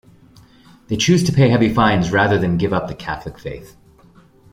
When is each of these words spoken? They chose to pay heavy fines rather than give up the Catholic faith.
They 0.87 0.97
chose 0.97 1.21
to 1.25 1.31
pay 1.31 1.49
heavy 1.49 1.71
fines 1.71 2.11
rather 2.11 2.39
than 2.39 2.57
give 2.57 2.73
up 2.73 2.87
the 2.87 2.95
Catholic 2.95 3.37
faith. 3.37 3.77